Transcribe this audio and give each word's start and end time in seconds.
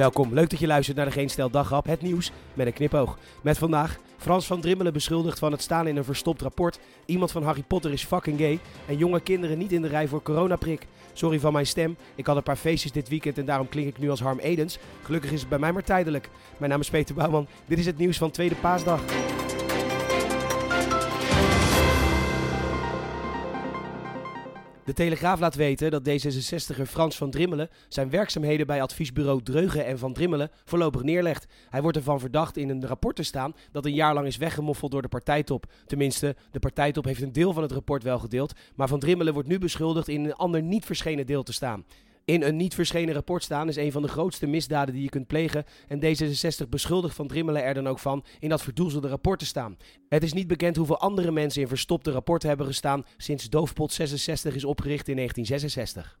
Welkom, 0.00 0.34
leuk 0.34 0.50
dat 0.50 0.58
je 0.58 0.66
luistert 0.66 0.96
naar 0.96 1.06
de 1.06 1.12
Geen 1.12 1.30
Stel 1.30 1.50
het 1.82 2.02
nieuws 2.02 2.32
met 2.54 2.66
een 2.66 2.72
knipoog. 2.72 3.18
Met 3.42 3.58
vandaag 3.58 3.98
Frans 4.16 4.46
van 4.46 4.60
Drimmelen 4.60 4.92
beschuldigd 4.92 5.38
van 5.38 5.52
het 5.52 5.62
staan 5.62 5.86
in 5.86 5.96
een 5.96 6.04
verstopt 6.04 6.42
rapport. 6.42 6.78
Iemand 7.04 7.30
van 7.30 7.42
Harry 7.42 7.62
Potter 7.62 7.92
is 7.92 8.04
fucking 8.04 8.38
gay. 8.38 8.58
En 8.86 8.96
jonge 8.96 9.20
kinderen 9.20 9.58
niet 9.58 9.72
in 9.72 9.82
de 9.82 9.88
rij 9.88 10.08
voor 10.08 10.22
coronaprik. 10.22 10.86
Sorry 11.12 11.40
van 11.40 11.52
mijn 11.52 11.66
stem, 11.66 11.96
ik 12.14 12.26
had 12.26 12.36
een 12.36 12.42
paar 12.42 12.56
feestjes 12.56 12.92
dit 12.92 13.08
weekend 13.08 13.38
en 13.38 13.44
daarom 13.44 13.68
klink 13.68 13.88
ik 13.88 13.98
nu 13.98 14.10
als 14.10 14.20
Harm 14.20 14.38
Edens. 14.38 14.78
Gelukkig 15.02 15.32
is 15.32 15.40
het 15.40 15.48
bij 15.48 15.58
mij 15.58 15.72
maar 15.72 15.84
tijdelijk. 15.84 16.28
Mijn 16.58 16.70
naam 16.70 16.80
is 16.80 16.90
Peter 16.90 17.14
Bouwman, 17.14 17.46
dit 17.66 17.78
is 17.78 17.86
het 17.86 17.98
nieuws 17.98 18.18
van 18.18 18.30
Tweede 18.30 18.54
Paasdag. 18.54 19.00
De 24.90 24.96
Telegraaf 24.96 25.40
laat 25.40 25.54
weten 25.54 25.90
dat 25.90 26.08
D66er 26.08 26.82
Frans 26.86 27.16
van 27.16 27.30
Drimmelen 27.30 27.70
zijn 27.88 28.10
werkzaamheden 28.10 28.66
bij 28.66 28.82
adviesbureau 28.82 29.42
Dreugen 29.42 29.86
en 29.86 29.98
van 29.98 30.12
Drimmelen 30.12 30.50
voorlopig 30.64 31.02
neerlegt. 31.02 31.46
Hij 31.68 31.82
wordt 31.82 31.96
ervan 31.96 32.20
verdacht 32.20 32.56
in 32.56 32.68
een 32.68 32.86
rapport 32.86 33.16
te 33.16 33.22
staan 33.22 33.54
dat 33.72 33.84
een 33.84 33.94
jaar 33.94 34.14
lang 34.14 34.26
is 34.26 34.36
weggemoffeld 34.36 34.90
door 34.90 35.02
de 35.02 35.08
partijtop. 35.08 35.66
Tenminste, 35.86 36.36
de 36.50 36.58
partijtop 36.58 37.04
heeft 37.04 37.22
een 37.22 37.32
deel 37.32 37.52
van 37.52 37.62
het 37.62 37.72
rapport 37.72 38.02
wel 38.02 38.18
gedeeld, 38.18 38.52
maar 38.74 38.88
van 38.88 38.98
Drimmelen 38.98 39.32
wordt 39.32 39.48
nu 39.48 39.58
beschuldigd 39.58 40.08
in 40.08 40.24
een 40.24 40.34
ander 40.34 40.62
niet 40.62 40.84
verschenen 40.84 41.26
deel 41.26 41.42
te 41.42 41.52
staan. 41.52 41.84
In 42.30 42.42
een 42.42 42.56
niet 42.56 42.74
verschenen 42.74 43.14
rapport 43.14 43.42
staan 43.42 43.68
is 43.68 43.76
een 43.76 43.92
van 43.92 44.02
de 44.02 44.08
grootste 44.08 44.46
misdaden 44.46 44.94
die 44.94 45.02
je 45.02 45.08
kunt 45.08 45.26
plegen. 45.26 45.64
En 45.88 46.00
D66 46.04 46.68
beschuldigt 46.68 47.14
Van 47.14 47.26
Drimmelen 47.26 47.64
er 47.64 47.74
dan 47.74 47.86
ook 47.86 47.98
van 47.98 48.24
in 48.38 48.48
dat 48.48 48.62
verdoezelde 48.62 49.08
rapport 49.08 49.38
te 49.38 49.46
staan. 49.46 49.76
Het 50.08 50.22
is 50.22 50.32
niet 50.32 50.46
bekend 50.46 50.76
hoeveel 50.76 50.98
andere 50.98 51.30
mensen 51.30 51.62
in 51.62 51.68
verstopte 51.68 52.10
rapporten 52.10 52.48
hebben 52.48 52.66
gestaan 52.66 53.04
sinds 53.16 53.48
Doofpot 53.48 53.92
66 53.92 54.54
is 54.54 54.64
opgericht 54.64 55.08
in 55.08 55.16
1966. 55.16 56.18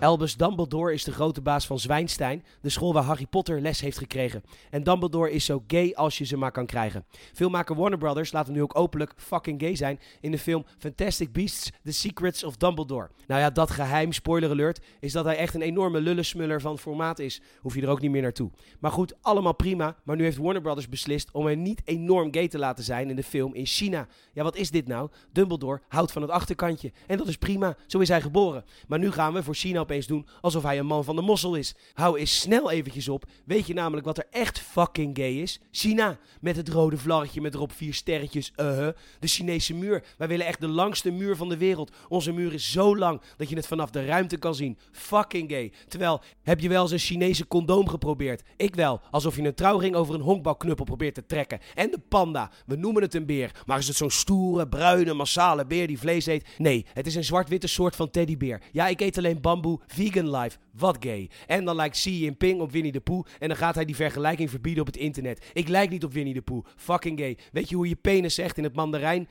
Albus 0.00 0.36
Dumbledore 0.36 0.92
is 0.92 1.04
de 1.04 1.12
grote 1.12 1.40
baas 1.40 1.66
van 1.66 1.78
Zwijnstein, 1.78 2.44
de 2.60 2.68
school 2.68 2.92
waar 2.92 3.02
Harry 3.02 3.26
Potter 3.26 3.60
les 3.60 3.80
heeft 3.80 3.98
gekregen. 3.98 4.42
En 4.70 4.82
Dumbledore 4.82 5.30
is 5.30 5.44
zo 5.44 5.64
gay 5.66 5.92
als 5.94 6.18
je 6.18 6.24
ze 6.24 6.36
maar 6.36 6.52
kan 6.52 6.66
krijgen. 6.66 7.04
Filmmaker 7.32 7.76
Warner 7.76 7.98
Brothers 7.98 8.32
laat 8.32 8.46
hem 8.46 8.54
nu 8.54 8.62
ook 8.62 8.78
openlijk 8.78 9.12
fucking 9.16 9.60
gay 9.60 9.76
zijn 9.76 10.00
in 10.20 10.30
de 10.30 10.38
film 10.38 10.64
Fantastic 10.78 11.32
Beasts: 11.32 11.72
The 11.84 11.92
Secrets 11.92 12.44
of 12.44 12.56
Dumbledore. 12.56 13.10
Nou 13.26 13.40
ja, 13.40 13.50
dat 13.50 13.70
geheim, 13.70 14.12
spoiler 14.12 14.50
alert, 14.50 14.80
is 15.00 15.12
dat 15.12 15.24
hij 15.24 15.36
echt 15.36 15.54
een 15.54 15.62
enorme 15.62 16.00
lullesmuller 16.00 16.60
van 16.60 16.78
formaat 16.78 17.18
is. 17.18 17.40
Hoef 17.60 17.74
je 17.74 17.82
er 17.82 17.88
ook 17.88 18.00
niet 18.00 18.10
meer 18.10 18.22
naartoe. 18.22 18.50
Maar 18.80 18.92
goed, 18.92 19.14
allemaal 19.22 19.54
prima, 19.54 19.96
maar 20.04 20.16
nu 20.16 20.22
heeft 20.22 20.36
Warner 20.36 20.62
Brothers 20.62 20.88
beslist 20.88 21.30
om 21.32 21.46
hem 21.46 21.62
niet 21.62 21.82
enorm 21.84 22.34
gay 22.34 22.48
te 22.48 22.58
laten 22.58 22.84
zijn 22.84 23.10
in 23.10 23.16
de 23.16 23.22
film 23.22 23.54
in 23.54 23.66
China. 23.66 24.06
Ja, 24.32 24.42
wat 24.42 24.56
is 24.56 24.70
dit 24.70 24.86
nou? 24.86 25.10
Dumbledore 25.32 25.80
houdt 25.88 26.12
van 26.12 26.22
het 26.22 26.30
achterkantje. 26.30 26.92
En 27.06 27.18
dat 27.18 27.28
is 27.28 27.36
prima, 27.36 27.76
zo 27.86 27.98
is 27.98 28.08
hij 28.08 28.20
geboren. 28.20 28.64
Maar 28.88 28.98
nu 28.98 29.10
gaan 29.10 29.32
we 29.32 29.42
voor 29.42 29.54
China 29.54 29.84
opeens 29.86 30.06
doen 30.06 30.26
alsof 30.40 30.62
hij 30.62 30.78
een 30.78 30.86
man 30.86 31.04
van 31.04 31.16
de 31.16 31.22
mossel 31.22 31.54
is. 31.54 31.74
Hou 31.94 32.18
eens 32.18 32.40
snel 32.40 32.70
eventjes 32.70 33.08
op. 33.08 33.24
Weet 33.44 33.66
je 33.66 33.74
namelijk 33.74 34.06
wat 34.06 34.18
er 34.18 34.26
echt 34.30 34.58
fucking 34.58 35.16
gay 35.16 35.32
is? 35.32 35.60
China. 35.70 36.18
Met 36.40 36.56
het 36.56 36.68
rode 36.68 36.98
vlaggetje 36.98 37.40
met 37.40 37.54
erop 37.54 37.72
vier 37.72 37.94
sterretjes. 37.94 38.52
Uh 38.56 38.66
-huh. 38.66 38.88
De 39.20 39.26
Chinese 39.26 39.74
muur. 39.74 40.04
Wij 40.18 40.28
willen 40.28 40.46
echt 40.46 40.60
de 40.60 40.68
langste 40.68 41.10
muur 41.10 41.36
van 41.36 41.48
de 41.48 41.56
wereld. 41.56 41.90
Onze 42.08 42.32
muur 42.32 42.52
is 42.52 42.72
zo 42.72 42.96
lang 42.96 43.20
dat 43.36 43.48
je 43.48 43.56
het 43.56 43.66
vanaf 43.66 43.90
de 43.90 44.04
ruimte 44.04 44.36
kan 44.36 44.54
zien. 44.54 44.78
Fucking 44.92 45.50
gay. 45.50 45.72
Terwijl, 45.88 46.20
heb 46.42 46.60
je 46.60 46.68
wel 46.68 46.82
eens 46.82 46.92
een 46.92 46.98
Chinese 46.98 47.46
condoom 47.46 47.88
geprobeerd? 47.88 48.42
Ik 48.56 48.74
wel. 48.74 49.00
Alsof 49.10 49.36
je 49.36 49.42
een 49.42 49.54
trouwring 49.54 49.94
over 49.94 50.14
een 50.14 50.20
honkbalknuppel 50.20 50.84
probeert 50.84 51.14
te 51.14 51.26
trekken. 51.26 51.60
En 51.74 51.90
de 51.90 52.00
panda. 52.08 52.50
We 52.66 52.76
noemen 52.76 53.02
het 53.02 53.14
een 53.14 53.26
beer. 53.26 53.50
Maar 53.66 53.78
is 53.78 53.86
het 53.86 53.96
zo'n 53.96 54.10
stoere, 54.10 54.68
bruine, 54.68 55.14
massale 55.14 55.66
beer 55.66 55.86
die 55.86 55.98
vlees 55.98 56.26
eet? 56.26 56.46
Nee, 56.58 56.86
het 56.92 57.06
is 57.06 57.14
een 57.14 57.24
zwart-witte 57.24 57.66
soort 57.66 57.96
van 57.96 58.10
teddybeer. 58.10 58.62
Ja, 58.72 58.86
ik 58.86 59.00
eet 59.00 59.18
alleen 59.18 59.40
bamboe, 59.40 59.75
vegan 59.86 60.30
life. 60.36 60.58
Wat 60.72 60.96
gay. 61.00 61.30
En 61.46 61.64
dan 61.64 61.76
lijkt 61.76 61.96
Xi 61.96 62.18
Jinping 62.18 62.60
op 62.60 62.72
Winnie 62.72 62.92
de 62.92 63.00
Pooh. 63.00 63.26
En 63.38 63.48
dan 63.48 63.56
gaat 63.56 63.74
hij 63.74 63.84
die 63.84 63.96
vergelijking 63.96 64.50
verbieden 64.50 64.80
op 64.80 64.86
het 64.86 64.96
internet. 64.96 65.50
Ik 65.52 65.68
lijk 65.68 65.90
niet 65.90 66.04
op 66.04 66.12
Winnie 66.12 66.34
de 66.34 66.42
Pooh. 66.42 66.64
Fucking 66.76 67.18
gay. 67.18 67.38
Weet 67.52 67.68
je 67.68 67.76
hoe 67.76 67.88
je 67.88 67.96
penis 67.96 68.34
zegt 68.34 68.58
in 68.58 68.64
het 68.64 68.74
mandarijn? 68.74 69.28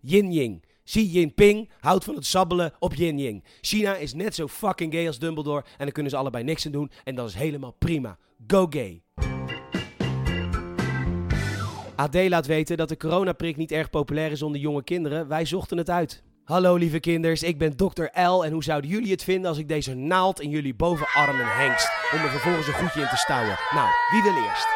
Yin-ying. 0.00 0.64
Xi 0.84 1.06
Jinping 1.06 1.70
houdt 1.80 2.04
van 2.04 2.14
het 2.14 2.26
sabbelen 2.26 2.72
op 2.78 2.94
Yin-ying. 2.94 3.44
China 3.60 3.96
is 3.96 4.14
net 4.14 4.34
zo 4.34 4.48
fucking 4.48 4.92
gay 4.92 5.06
als 5.06 5.18
Dumbledore. 5.18 5.64
En 5.64 5.84
dan 5.84 5.92
kunnen 5.92 6.12
ze 6.12 6.18
allebei 6.18 6.44
niks 6.44 6.66
aan 6.66 6.72
doen. 6.72 6.90
En 7.04 7.14
dat 7.14 7.28
is 7.28 7.34
helemaal 7.34 7.72
prima. 7.78 8.18
Go 8.46 8.66
gay. 8.70 9.02
AD 11.96 12.28
laat 12.28 12.46
weten 12.46 12.76
dat 12.76 12.88
de 12.88 12.96
coronaprik 12.96 13.56
niet 13.56 13.72
erg 13.72 13.90
populair 13.90 14.30
is 14.30 14.42
onder 14.42 14.60
jonge 14.60 14.84
kinderen. 14.84 15.28
Wij 15.28 15.44
zochten 15.44 15.78
het 15.78 15.90
uit. 15.90 16.22
Hallo 16.44 16.76
lieve 16.76 17.00
kinders, 17.00 17.42
ik 17.42 17.58
ben 17.58 17.76
Dr. 17.76 18.20
L 18.20 18.44
en 18.44 18.52
hoe 18.52 18.64
zouden 18.64 18.90
jullie 18.90 19.10
het 19.10 19.22
vinden 19.22 19.48
als 19.48 19.58
ik 19.58 19.68
deze 19.68 19.94
naald 19.94 20.40
in 20.40 20.50
jullie 20.50 20.74
bovenarmen 20.74 21.46
hengst 21.46 21.90
om 22.12 22.18
er 22.18 22.30
vervolgens 22.30 22.66
een 22.66 22.74
goedje 22.74 23.00
in 23.00 23.08
te 23.08 23.16
stouwen? 23.16 23.58
Nou, 23.74 23.88
wie 24.10 24.22
wil 24.22 24.42
eerst? 24.44 24.66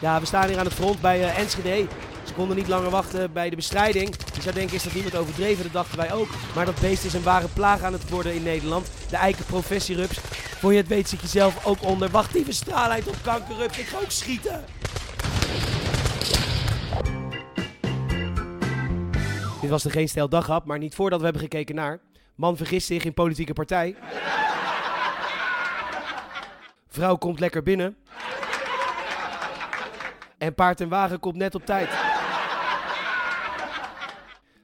Ja, 0.00 0.20
we 0.20 0.26
staan 0.26 0.48
hier 0.48 0.58
aan 0.58 0.64
het 0.64 0.74
front 0.74 1.00
bij 1.00 1.20
uh, 1.20 1.38
Enschede. 1.38 1.86
Ze 2.24 2.32
konden 2.34 2.56
niet 2.56 2.68
langer 2.68 2.90
wachten 2.90 3.32
bij 3.32 3.50
de 3.50 3.56
bestrijding. 3.56 4.14
Je 4.34 4.42
zou 4.42 4.54
denken, 4.54 4.76
is 4.76 4.82
dat 4.82 4.94
niemand 4.94 5.16
overdreven? 5.16 5.62
Dat 5.62 5.72
dachten 5.72 5.98
wij 5.98 6.12
ook. 6.12 6.28
Maar 6.54 6.66
dat 6.66 6.80
beest 6.80 7.04
is 7.04 7.14
een 7.14 7.22
ware 7.22 7.48
plaag 7.48 7.82
aan 7.82 7.92
het 7.92 8.10
worden 8.10 8.34
in 8.34 8.42
Nederland. 8.42 8.90
De 9.10 9.16
eiken 9.16 9.44
professierups. 9.44 10.18
Voor 10.58 10.72
je 10.72 10.78
het 10.78 10.88
weet 10.88 11.08
zit 11.08 11.20
je 11.20 11.26
zelf 11.26 11.66
ook 11.66 11.82
onder. 11.82 12.10
Wacht 12.10 12.34
even, 12.34 12.54
straalheid 12.54 13.08
op 13.08 13.16
kankerrups. 13.22 13.78
Ik 13.78 13.86
ga 13.86 13.98
ook 13.98 14.10
schieten. 14.10 14.64
Dit 19.60 19.70
was 19.70 19.82
de 19.82 19.90
Geen 19.90 20.08
Stel 20.08 20.28
Daghap, 20.28 20.64
maar 20.64 20.78
niet 20.78 20.94
voordat 20.94 21.18
we 21.18 21.24
hebben 21.24 21.42
gekeken 21.42 21.74
naar... 21.74 22.00
Man 22.34 22.56
vergist 22.56 22.86
zich 22.86 23.04
in 23.04 23.14
politieke 23.14 23.52
partij. 23.52 23.96
Vrouw 26.88 27.16
komt 27.16 27.40
lekker 27.40 27.62
binnen. 27.62 27.96
En 30.38 30.54
paard 30.54 30.80
en 30.80 30.88
wagen 30.88 31.20
komt 31.20 31.36
net 31.36 31.54
op 31.54 31.66
tijd. 31.66 31.88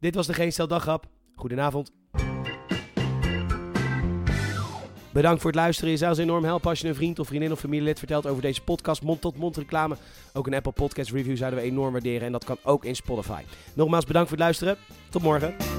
Dit 0.00 0.14
was 0.14 0.26
de 0.26 0.34
Geen 0.34 0.52
Stel 0.52 0.68
Daghap. 0.68 1.06
Goedenavond. 1.34 1.92
Bedankt 5.12 5.40
voor 5.40 5.50
het 5.50 5.60
luisteren. 5.60 5.90
Je 5.90 5.96
zou 5.96 6.10
ons 6.10 6.20
enorm 6.20 6.44
helpen 6.44 6.70
als 6.70 6.80
je 6.80 6.88
een 6.88 6.94
vriend 6.94 7.18
of 7.18 7.26
vriendin 7.26 7.52
of 7.52 7.60
familielid 7.60 7.98
vertelt 7.98 8.26
over 8.26 8.42
deze 8.42 8.62
podcast. 8.62 9.02
Mond-tot-mond 9.02 9.56
reclame. 9.56 9.96
Ook 10.32 10.46
een 10.46 10.54
Apple 10.54 10.72
Podcast 10.72 11.10
review 11.10 11.36
zouden 11.36 11.60
we 11.60 11.66
enorm 11.66 11.92
waarderen. 11.92 12.26
En 12.26 12.32
dat 12.32 12.44
kan 12.44 12.58
ook 12.62 12.84
in 12.84 12.96
Spotify. 12.96 13.42
Nogmaals 13.74 14.04
bedankt 14.04 14.28
voor 14.28 14.36
het 14.38 14.46
luisteren. 14.46 14.76
Tot 15.08 15.22
morgen. 15.22 15.71